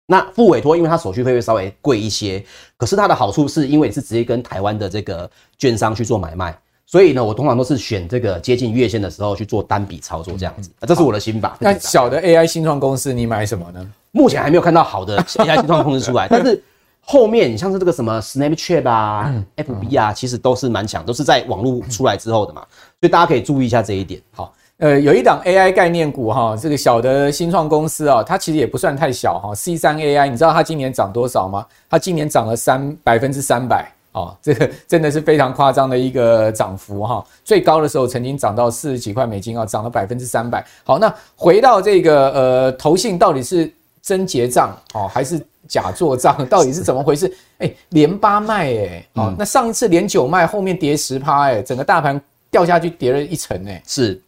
[0.06, 2.40] 那付委托，因为它手续费会稍微贵一些，
[2.76, 10.70] 可是它的好处是因为你是直接跟台湾的这个券商去做买卖，所以呢，我通常都是选这个接近月线的时候去做单笔操作这样子。
[10.78, 11.56] 嗯、这是我的心法。
[11.58, 13.84] 那小的 AI 新创公司，你买什么呢？
[14.12, 16.62] 目前还没有看到好的 AI 新创公司出来， 但是
[17.04, 22.62] 后面你像是这个什么 Snapchat 啊、嗯、FB 啊，其实都是蛮强，都是在网络出来之后的嘛，
[23.00, 24.20] 所以大家可以注意一下这一点。
[24.32, 24.52] 好。
[24.78, 29.54] 呃，有一档 AI 概念股哈，这个小的新创公司啊，它其实也不算太小哈。
[29.54, 31.64] C 三 AI，你知道它今年涨多少吗？
[31.88, 37.24] 它今年涨了三百分之三百啊，这个真的是非常夸张的一个涨幅哈。
[37.44, 40.64] 最高的时候曾经涨到四十几块美金啊，涨了百分之三百。
[40.82, 46.36] 好，那回到这个呃，投信到底是真结账哦，还是假做账？
[46.50, 47.32] 到底是怎么回事？
[47.58, 54.20] 哎，连八卖哎，哦，那上一次连九卖，后面跌十趴哎，整个大盘掉下去跌了一层哎，是。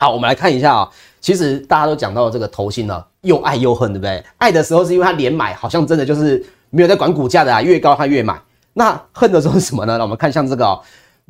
[0.00, 0.92] 好，我们来看一下啊、喔。
[1.20, 4.22] 其实大家都讲到这个投信呢，又爱又恨，对不对？
[4.36, 8.40] 爱的时候是因为他连买，好像真的就是没有在管股价的啊，越高他越买。
[8.74, 9.96] 那恨的时候是什么呢？
[9.98, 10.80] 那我们看像这个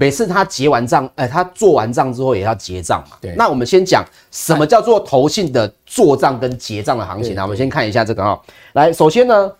[0.01, 3.17] 每次他结完账，哎，他做完账之后也要结账嘛。
[3.21, 3.35] 对。
[3.37, 7.43] 那我们先讲什么叫做投信的做账跟结账的行情啊？
[7.43, 8.43] 我们先看一下这个啊、喔。
[8.75, 9.53] 来，首先呢，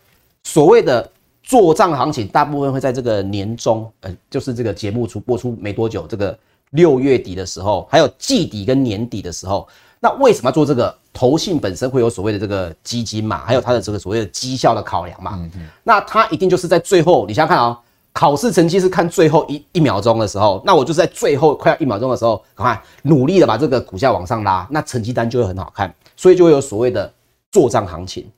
[0.45, 1.11] 所谓的
[1.43, 6.39] 做账行情，大部分会在这个年中，呃，就是这个节目出播出没多久，这个。
[6.73, 9.67] 六月底的时候，还有季底跟年底的时候，
[10.01, 10.95] 那为什么要做这个？
[11.15, 15.33] 投信本身会有所谓的这个基金嘛，还有它的这个所谓的绩效的考量嘛。
[15.37, 15.67] 嗯嗯。
[15.83, 17.79] 那它一定就是在最后，你想想看啊、喔，
[18.19, 27.09] 考试成绩是看最后一一秒钟的时候，那我就是在最后快要一秒钟的时候，赶快努力的把这个股价往上拉，那成绩单就会很好看，所以就会有所谓的
[27.53, 28.29] 做账行情。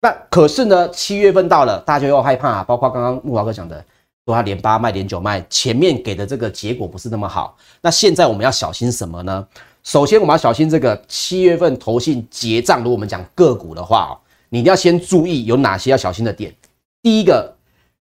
[0.00, 3.84] 那可是呢，七月份到了，大家又害怕，包括刚刚木华哥讲的。
[4.24, 7.56] 说他连八卖连九卖，前面给的这个结果不是那么好。
[7.80, 9.46] 那现在我们要小心什么呢？
[9.82, 14.12] 首先我们要小心这个七月份投信结账，如果我们讲个股的话哦，
[14.50, 16.54] 你一定要先注意有哪些要小心的点。
[17.02, 17.54] 第一个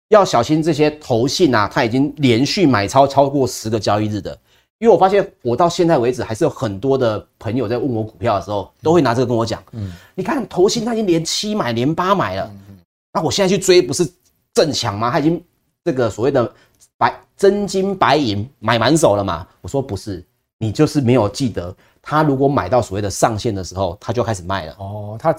[0.10, 4.38] 要小心这些投信啊，它已经连续买超超过十个交易日的。
[4.80, 9.62] 因为我发现，我到现在为止还是有很多的朋友在问我股票的时候，都会拿这个跟我讲。
[9.74, 12.50] 嗯，你看投信他已经连七买连八买了，
[13.13, 14.10] 那我现在去追不是
[14.54, 15.12] 正强吗？
[15.12, 15.43] 他已经
[15.84, 16.50] 这个所谓的
[16.98, 19.45] 白真金白银买满手了嘛？
[19.60, 20.26] 我说不是，
[20.60, 24.76] 你就是没有记得，他如果买到所谓的上限的时候，他就开始卖了。
[24.80, 25.36] 哦，他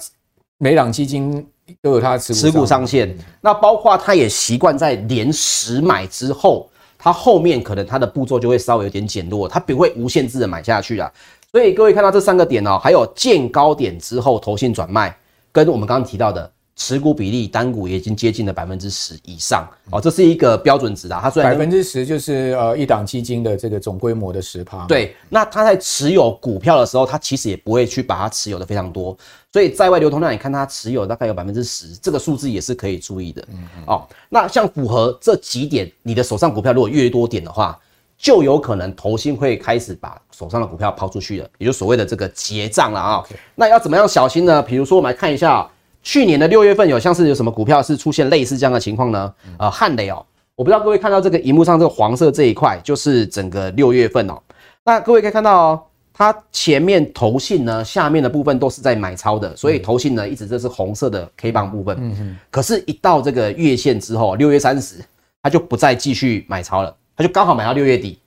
[0.59, 1.43] 每档基金
[1.81, 6.67] 都有它持股持股上限，那包括他也习惯在连十买之后。
[7.03, 11.11] 它后面可能它的步骤就会稍微有点减弱，它不会无限制的买下去啊。
[11.51, 15.17] 所以各位看到这三个点哦，还有见高点之后投信转卖，
[15.51, 16.51] 跟我们刚刚提到的
[16.83, 21.19] 持股比例单股也已经接近了百分之十以上哦，这是一个标准值啊。
[21.21, 24.83] 它虽然百分之十就是呃一档基金的这个总规模的十趴。
[24.87, 29.15] 对，那它在持有股票的时候，它其实也不会去把它持有的非常多。
[29.53, 33.45] 所以在外流通量，你看它持有大概有百分之十，这个数字也是可以注意的。
[33.51, 37.79] 嗯哦，那像符合这几点，你的手上股票如果越多点的话，
[38.17, 43.23] 就有可能投信会开始把手上的股票抛出去了，也就所谓的这个结账了啊。
[43.53, 44.63] 那要怎么样小心呢？
[44.63, 45.69] 比如说我们来看一下，
[46.03, 49.33] 去年的六月份有像是有什么股票是出现类似这样的情况呢？
[49.57, 54.41] 呃，汉雷哦，我不知道各位看到这个荧幕上这个黄色这一块，就是整个六月份哦。
[54.83, 55.83] 那各位可以看到哦。
[56.13, 61.97] 它前面投信呢，下面的部分都是在买超的，所以投信呢一直这是红色的 K 棒部分。
[61.99, 62.37] 嗯哼。
[62.51, 64.97] 可是，一到这个月线之后，六月三十，
[65.41, 68.19] 它就不再继续买超了，它就刚好买到六月底。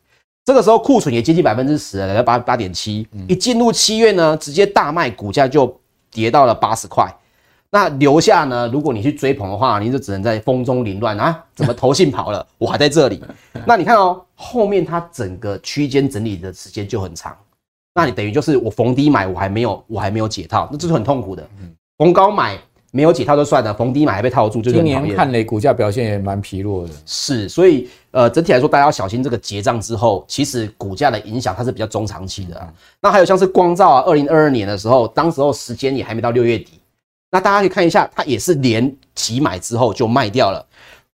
[0.45, 3.07] 这个时候库存也接近百分之十了，来到八八点七。
[3.29, 5.79] 一进入七月呢，直接大卖，股价就
[6.11, 7.07] 跌到了八十块。
[7.75, 11.45] 那留下呢，如果你去追捧的话，你就只能在风中凌乱啊！
[11.57, 13.21] 怎么投信跑了，我还在这里？
[13.67, 17.37] 那你看哦，后面它整个区间整理的时间就很长。
[17.93, 21.45] 那你等于就是我逢低买，我还没有，我还没有解套，那这是很痛苦的。
[21.99, 22.57] 逢高买
[22.93, 24.97] 没有解套就算了，逢低买还被套住，就很讨厌。
[25.01, 26.95] 今年汉雷股价表现也蛮疲弱的。
[27.05, 32.73] 是，所以呃，整体来说，大家要小心这个结账之后，其实股价的影响它是比较中长期的啊。
[33.01, 36.74] 那还有像是光照啊，二零二二年的时候，当时候时间也还没到六月底，
[37.35, 40.65] 那大家去看一下，它也是连起买之后就卖掉了，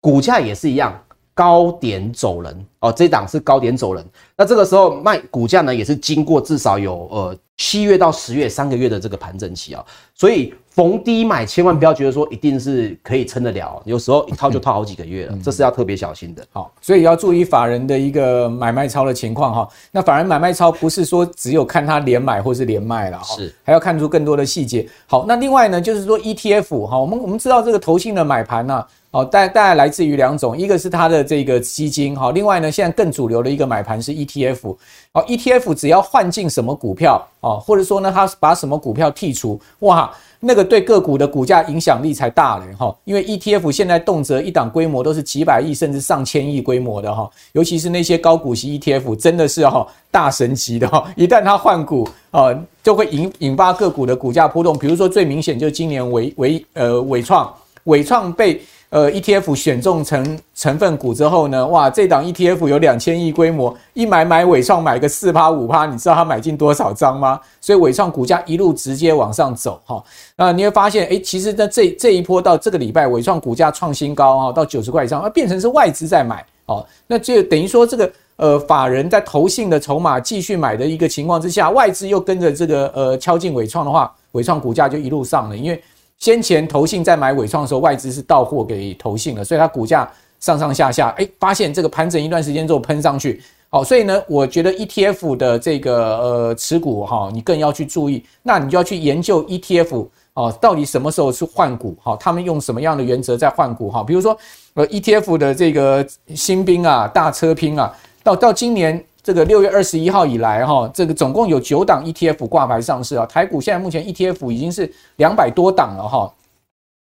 [0.01, 0.99] 股价也是一样。
[1.35, 4.03] 高点走人哦，这档是高点走人。
[4.35, 16.45] 那这个时候卖股价呢，也是经过至少有呃七月到十月三个月的这个盘整期啊，所以逢低买千万不要觉得说一定是可以撑得了，有时候一套就套好几个月了，这是要特别小心的。
[16.53, 19.67] 好，所以要注意法人的一个买卖超的情况哈。
[19.91, 24.87] 那法人买卖超不是说只有看他连买或是连卖了，是还要看出更多的细节。
[25.07, 28.85] 好，那另外呢，就是说 ETF 哈，我们我们知道这个投信的买盘呢。
[29.12, 34.77] 哦，大大概来自于两种，一个是它的这个基金，哈，另外呢，现在更主流的一个买盘是 ETF，
[35.12, 40.12] 哦，ETF 只要换进什么股票，哦，或者说呢，它把什么股票剔除，哇，
[40.47, 57.53] 那个对个股的股价影响力才大嘞，哈，因为 ETF 现在动辄一档规模都是几百亿甚至上千亿规模的哈，尤其是那些高股息 ETF，真的是哈大神级的哈，一旦它换股，啊，就会引引发个股的股价波动，比如说最明显就是今年伟伟呃伟创，
[57.85, 58.61] 伟创被。
[58.97, 67.39] 呃，ETF 选中成成分股之后呢，哇，这档 ETF 有两千亿规模，一买买伟创买个四趴五趴，你知道他买进多少张吗？
[67.61, 70.03] 所以伟创股价一路直接往上走哈。
[70.35, 85.83] 那你会发现，诶，其实呢这这一波到这个礼拜，伟创股价创新高哈，到九十块以上，而变成是外资在买哦，那就等于说这个呃法人在投信的筹码继续买的一个情况之下，外资又跟着这个呃敲进纬创的话，伟创股价就一路上了，因为。
[86.19, 104.37] 先前投信在买纬创的时候，外资是到货给投信了，所以它股价上上下下，哎，发现这个盘整一段时间之后喷上去，好，所以呢，我觉得 ETF 的这个呃持股哈，你更要去注意，那你就要去研究 ETF 哦，到底什么时候是换股哈，他们用什么样的原则在换股哈，比如说
[104.75, 109.05] 呃 ETF 的这个新兵啊、大车拼啊，到到今年。
[109.27, 113.27] 这个六月二十一号以来，哈，这个总共有九档 ETF 挂牌上市啊。
[113.27, 116.33] 台股现在目前 ETF 已经是两百多档了，哈，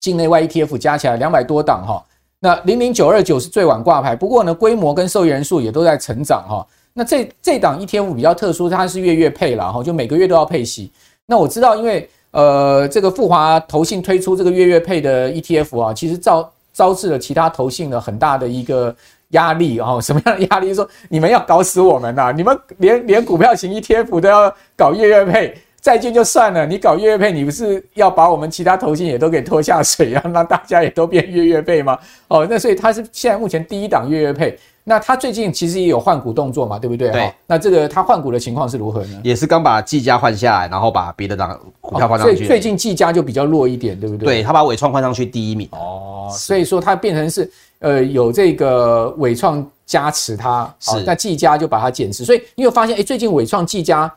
[0.00, 2.04] 境内外 ETF 加起来两百多档，哈。
[2.40, 6.66] 那零零九二九是最晚挂牌，不过呢，规模跟受益人数也都在成长，哈。
[6.94, 10.90] 那这这档 ETF 比较特殊，它是月月配了，哈，就每个月都要配息。
[11.26, 18.92] 那我知道，因为呃，这个富华投信推出这个月月配的 ETF 啊，其实招招致了其他投信的很大的一个。
[19.30, 20.72] 压力哦，什么样的压力？
[20.72, 22.32] 说你们要搞死我们呐！
[22.34, 30.22] 你们连连股票型 ETF 都要搞月月配，债券就算了，你搞月月配，你不是要把我们其他投信也都给拖下水啊？
[30.32, 31.98] 让大家也都变月月配吗？
[32.28, 34.58] 哦，那所以它是现在目前第一档月月配。
[34.88, 37.10] 那他最近其实也有换股动作嘛，对不对？
[37.10, 37.28] 对。
[37.44, 39.20] 那这个他换股的情况是如何呢？
[39.24, 42.36] 也是刚把技嘉换下来，然后把别的档股票换上去。
[42.36, 44.24] 所以最近技嘉就比较弱一点，对不对？
[44.24, 45.68] 对，他把伟创换上去第一名。
[45.72, 50.98] 哦，所以说他变成是呃有这个伟创加持它，好。
[51.06, 54.12] 那技嘉就把它减持，所以你有发现，哎，最近伟创技嘉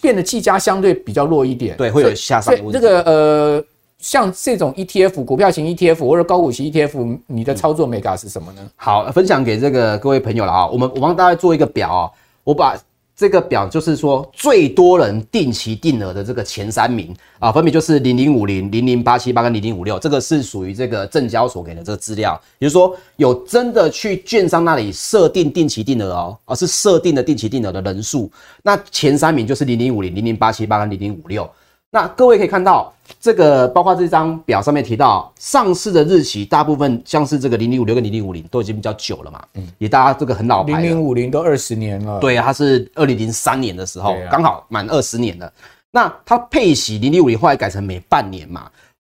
[0.00, 2.52] 变得技嘉相对比较弱一点，对，会有下杀。
[2.72, 3.64] 这个呃。
[3.98, 8.60] 像这种 ETF 股票型 ETF 或者高股息 ETF，你的操作 mega 是什么呢？
[8.62, 10.66] 嗯、好，分享给这个各位朋友了啊。
[10.68, 12.10] 我们我帮大家做一个表啊，
[12.44, 12.76] 我把
[13.16, 28.30] 这个表就是说最多人定期定额的这个前三名啊，分别就是零零五零、零零八七八跟零零五六，这个是属于这个证交所给的这个资料，也就是说有真的去券商那里设定定期定额哦，而是设定的定期定额的人数，
[28.62, 31.48] 那前三名就是零零五零、零零八七八跟零零五六。
[31.90, 45.50] 那各位可以看到，这个包括这张表上面提到上市的日期，大部分像是这个零零五六跟零零五零都已经比较久了嘛，嗯，也大家这个很老牌，零零五零都二十年了，对啊，它是二零零三年的时候，刚好满二十年了。
[45.92, 48.68] 那它配息零零五零后来改成每半年嘛，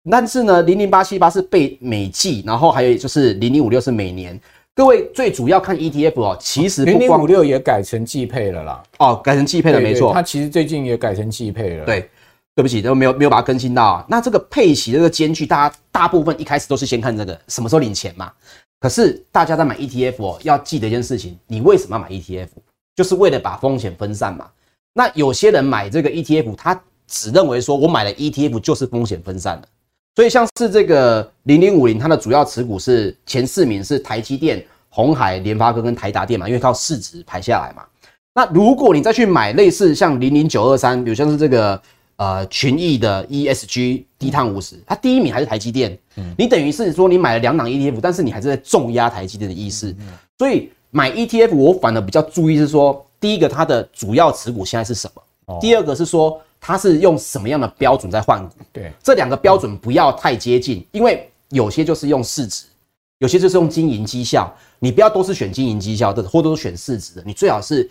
[0.09, 4.39] 但是呢，零零八七八是被每季，然后还有就是零零五六是每年。
[4.75, 12.09] 各位最主要看 ETF 哦，其实零零五六也改成季配了啦，哦，改成季配了，没错，它其实最近也改成季配了，对。
[12.57, 14.07] 对不起，都没有没有把它更新到啊。
[14.09, 18.33] 那这个配息这个间距，大家大部分一开始都是先看这个什么时候领钱嘛。
[18.81, 22.49] 可是大家在买 ETF 哦，要记得一件事情，你为什么要买 ETF？
[22.95, 24.49] 就是为了把风险分散嘛。
[24.95, 29.63] 那有些人买这个 ETF，他只认为说我买了 ETF 就是风险分散了。
[30.15, 37.85] 所以像是这个零零五零，它的主要持股是前四名是台积电、红海、联发科跟台达电嘛，因为靠市值排下来嘛。
[38.35, 41.79] 那如果你再去买类似像零零九二三，比如像是这个。
[42.17, 45.99] 呃，群益的 ESG 低碳五十，它第一名还是台积电。
[46.17, 49.95] 嗯，你等于是说你买了两档 ETF，但是你还是在重压台积电的意思。
[50.01, 50.07] 嗯，
[50.39, 55.59] 所以买 ETF 我反而比较注意是说，第一个它的主要持股现在是什么？
[55.61, 58.55] 第二个是说它是用什么样的标准在换股？
[58.73, 62.65] 对，这两个标准不要太接近，因为有些就是用市值，
[63.19, 67.87] 有些就是用经营绩效，你不要都是选经营绩效的，或者都是选市值的，你最好是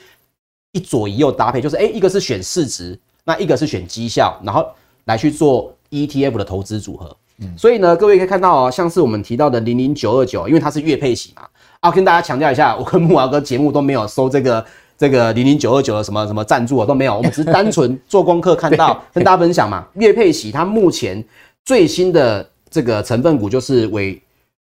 [0.72, 3.00] 一左一右搭配，就是诶，一个是选市值。
[3.26, 4.66] 那一个是选绩效，然后
[5.06, 7.18] 来去做 ETF 的投资组合。
[7.40, 11.42] 嗯，所以呢，各位可以看到哦，像是我们提到的零零九二九，因为它是月配息嘛。
[11.82, 14.66] 啊，跟大家强调一下，我跟慕驊哥节目都没有收这个
[14.98, 17.18] 这个零零九二九的什么什么赞助啊，都没有。
[17.18, 19.86] 我们只是单纯 做功课，看到跟大家分享嘛。
[19.96, 21.22] 月配息，它目前
[21.66, 24.22] 最新的这个成分股就是伟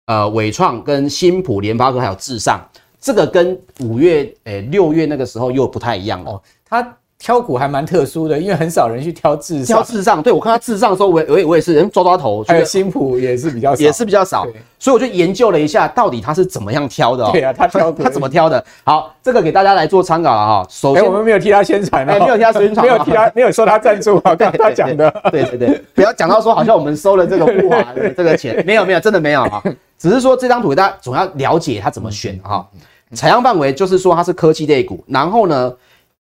[0.06, 2.62] 呃伟创跟新普、联发科还有智尚，
[3.02, 6.34] 这个跟五月诶六月那个时候又不太一样了。
[6.34, 6.95] 哦，它。
[7.21, 9.77] 挑股还蛮特殊的，因为很少人去挑智上。
[9.77, 12.41] 挑智上，对，我看他智上的时候，我我也我也是人抓抓头。
[12.47, 14.47] 还有新普也是比较少，也是比较少，
[14.79, 17.32] 所以我就研究了一下，到底他是怎么样挑的、喔。
[17.34, 18.63] 对啊，他挑股他怎么挑的？
[18.86, 20.65] 好，这个给大家来做参考了哈。
[20.69, 24.34] 首先、欸，我们没有替他宣传、喔，哎，没有替他宣传，没有替他，没有收他赞助啊。
[24.39, 29.62] 刚他讲的，对对对，不要讲到说好像我们收了这个慕驊的这个钱， 没有没有，真的没有啊。
[29.97, 32.65] 只是说这张图大家总要了解他怎么选哈。
[33.13, 35.73] 采样范围就是说它是科技类股，然后呢。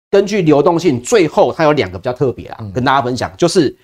[0.10, 3.76] 根据流动性，最后它有两个比较特别啊，跟大家分享，就是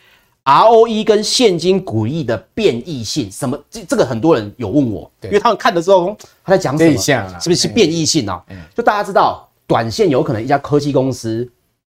[0.45, 3.29] ROE 跟现金股利的变异性。
[3.31, 3.57] 什么？
[3.69, 7.39] 这这个很多人有问我，因为他们看的时候他在讲什么？
[7.39, 8.41] 是不是变异性啊？
[8.75, 11.49] 就大家知道，短线有可能一家科技公司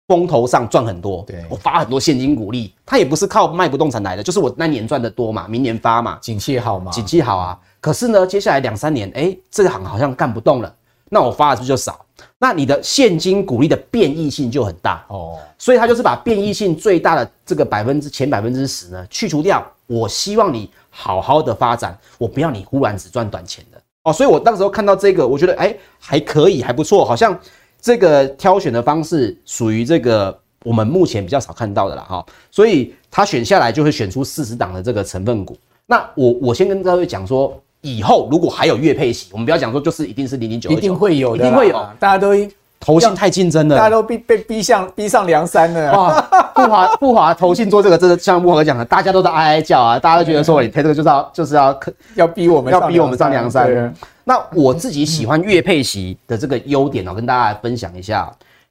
[0.08, 7.58] 风头上赚很多，对，我发很多现金股利，它也不是靠卖不动产来的，就是我那年赚的多嘛，明年发嘛，景气好嘛，景气好啊。
[7.80, 10.74] 可是呢，接下来两三年，哎，这个行好像干不动了，
[11.10, 12.05] 那我发的是不是就少？
[12.38, 19.66] 那你的现金股利的变异性就很大哦，所以它就是把变异性最大的这个百分之前百分之十呢去除掉。
[19.86, 24.12] 我希望你好好的发展，我不要你忽然只赚短钱的哦。
[24.12, 27.38] 所以我当时候看到这个，我觉得哎还可以，还不错，好像
[27.80, 32.26] 这个挑选的方式属于这个我们目前比较少看到的了哈。
[32.50, 35.56] 所以他选下来就会选出四十档的这个成分股。
[35.86, 37.58] 那我我先跟各位讲说。
[37.86, 41.74] 以后如果还有月配息，我们不要讲说就是一定是零零九，一定会有的，一定会有。
[42.00, 42.34] 大家都
[42.80, 45.92] 投信太竞争了，大家都被被逼向逼上梁山了。
[45.92, 46.20] 哇，
[46.54, 51.80] 富华富华投信做这个，真的像慕驊哥讲的，大家都在哀哀叫啊，大家都觉得说你配这个就是要就是要
[52.16, 53.94] 要逼我们要逼我们上梁山。
[54.24, 58.28] 那我自己喜欢月配息的这个优点哦，跟大家来分享一下。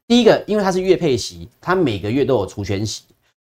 [0.08, 3.04] 第一个，因为它是月配息，它每个月都有除权息。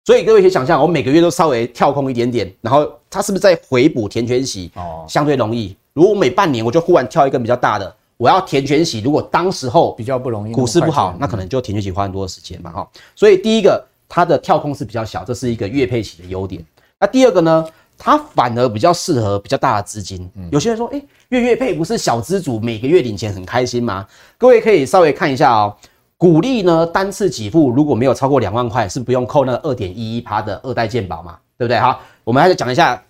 [0.06, 4.70] 所以各位可以想象，我每个月都稍微跳空一点点，然后它是不是在回补填权息？
[4.76, 5.76] 哦，相对容易。
[5.94, 12.88] 如果每半年我就忽然跳一根比较大的，我要填权息，如果当时候比较不容易，股市不好，那可能就填权息花很多的时间嘛哈。
[13.16, 16.64] 所以第一个它的跳空是比较小，这是一个月配息的优点。
[17.00, 17.66] 那第二个呢，
[17.98, 20.30] 它反而比较适合比较大的资金。
[20.52, 24.06] 有些人说，哎，月月配不是小资主每个月领钱很开心吗？
[24.38, 25.74] 各位可以稍微看一下哦。
[26.18, 31.36] 股利呢，单次给付如果没有超过两万块，是不用扣那个二点一一趴的二代健保嘛？
[31.58, 31.78] 对不对？
[31.78, 33.02] 好，我们还是讲一下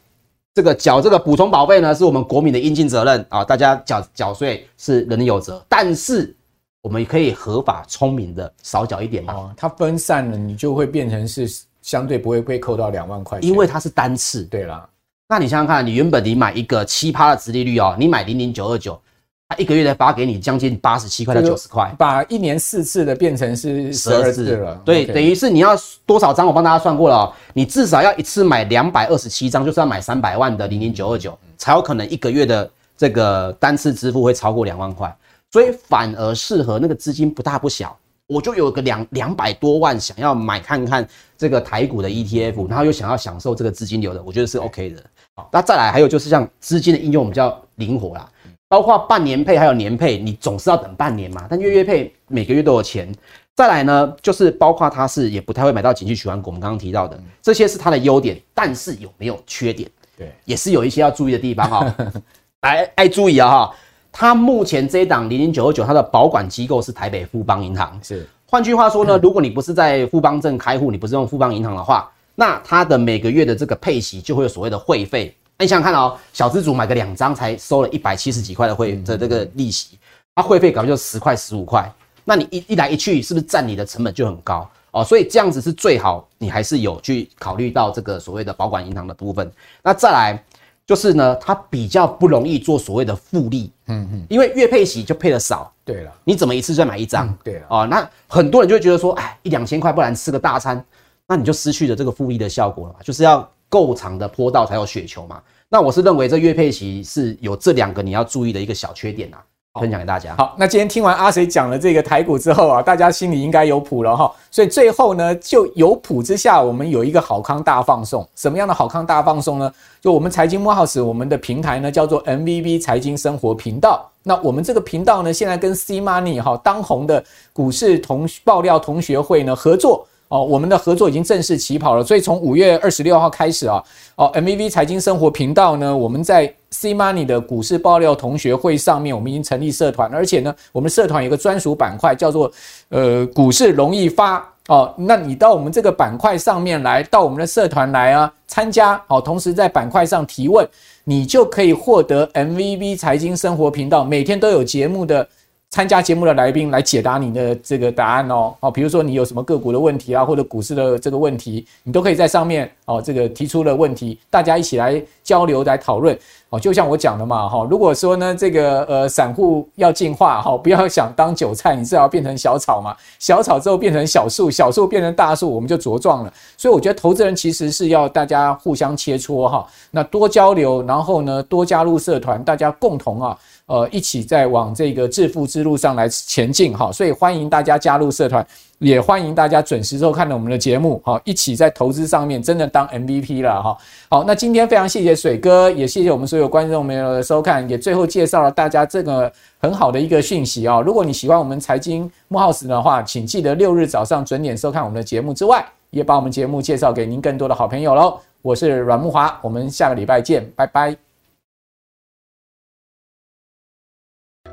[0.55, 6.35] 这个缴这个补充保费呢，是我们国民的应尽责任啊，大家缴缴税是人人有责，但是
[6.83, 9.35] 我们可以合法聪明的少缴一点嘛？
[9.35, 11.49] 哦，它分散了，你就会变成是
[11.83, 14.43] 相对不会被扣到两万块，因为它是单次。
[14.45, 14.89] 对啦，
[15.29, 19.01] 那你想想看，你原本你买一个七趴的殖利率哦，你买零零九二九。
[19.49, 24.82] 他一个月才发给你将近八十七块到九十块，把一年四次的变成是十二次了。
[24.84, 25.70] 对，等于是你要
[26.05, 26.44] 多少张？
[26.44, 35.16] 我帮大家算过了哦，你至少要一次买两百二十七张，就是要买三百万的零零九二九，才有可能一个月的这个单次支付会超过两万块。
[35.53, 41.07] 所以反而适合那个资金不大不小，我就有个两两百多万想要买看看
[41.38, 45.01] 这个台股的 ETF，然后又想要享受这个资金流的，我觉得是 OK 的。
[45.36, 48.28] 好，那再来还有就是像资金的应用比较灵活啦。
[48.69, 51.47] 包括半年配还有年配，你总是要等半年嘛。
[51.49, 53.12] 但月月配每个月都有钱。
[53.55, 59.89] 再来呢，就是包括它是也不太会买到景气循环股，我们刚刚提到的这些是它的优点，但是有没有缺点？
[60.19, 61.95] 对，也是有一些要注意的地方哈。
[62.62, 63.75] 来，爱注意啊哈。
[64.12, 67.99] 它目前这一档零零九二九，它的保管机构是台北富邦银行。
[68.03, 75.35] 是，换句话说呢， 如果你不是在富邦镇开户，你不是用富邦银行的话，那它的每个月的这个配息就会有所谓的会费。
[75.59, 79.99] 那你想想看哦，小资主买个两张才收了一百七十几块的会的这个利息，
[80.35, 81.91] 它会费搞就十块十五块，
[82.25, 85.03] 那你一一来一去是不是占你的成本就很高哦？
[85.03, 89.51] 所以这样子是最好，你还是有去考虑到这个所谓的保管银行的部分。
[89.83, 90.45] 那再来
[90.87, 97.35] 就是呢，它比较不容易做所谓的复利，嗯嗯，因为月配息就配的少，对了，你怎么一次再买一张？
[97.43, 100.85] 对了，哦，那很多人就会觉得说，哎，一两千块，不然吃个大餐，
[101.27, 103.51] 那你就失去了这个复利的效果了嘛，就是要。
[103.69, 105.41] 够长的坡道才有雪球嘛？
[105.69, 109.43] 那我是认为这月配息是有这两个你要注意的一个小缺点啊，
[109.81, 110.33] 分享给大家。
[110.37, 114.33] 好，那今天听完阿水讲了这个台股之后啊，大家心里应该有谱了哈。
[114.49, 118.27] 所以最后呢，就有谱之下，我们有一个好康大放送。
[118.37, 119.73] 什么样的好康大放送呢？
[120.01, 124.09] 就我们财经慕 House 我们的平台呢叫做 MVB 财经生活频道。
[124.23, 130.06] 那我们这个频道呢，现在跟 C Money 哈当红的股市同爆料同学会呢合作。
[130.29, 133.83] 哦，我们的合作已经正式起跑了，所以从五月二十六号开始啊，
[134.16, 142.51] 哦，MVV 财经生活频道呢，我们在 C Money 的股市爆料同学会上面，我们已经成立社团，而且呢，我们社团有个专属板块叫做
[142.89, 150.68] 呃股市容易发哦，那你到我们这个板块上面来，到我们的社团来啊参加哦，同时在板块上提问，
[151.05, 155.29] 你就可以获得 MVV 财经生活频道每天都有节目的。
[155.69, 166.17] 参加节目的来宾来解答你的这个答案哦，哦，比如说你有什么个股的问题啊，或者股市的这个问题，你都可以在上面哦，这个提出了问题，大家一起来交流来讨论
[166.49, 166.59] 哦。
[166.59, 176.33] 就像我讲的嘛，哈，如果说呢这个呃散户要进化哈，不要想当韭菜，你至少要变成小草嘛，小草之后变成小树，小树变成大树，我们就茁壮了。
[176.57, 183.37] 所以我觉得投资人其实是要大家互相切磋哈，那多交流，然后呢多加入社团，大家共同啊。
[183.67, 188.47] 呃，一起在往这个致富之路上来前进哈，所以欢迎大家加入社团，
[188.79, 193.77] 也欢迎大家准时收看我们的节目哈，一起在投资上面真的当 MVP 了哈。
[194.09, 200.81] 好，那今天非常谢谢水哥，也谢谢我们所有观众朋友的收看，也最后介绍了大家这个很好的一个讯息啊。
[200.81, 208.17] 如果你喜欢我们财经幕后史的话，请记得六日早上准点收看我们的节目之外，也把我们节目介绍给您更多的好朋友喽。
[208.43, 211.06] 我是阮木华，我们下个礼拜见，拜拜。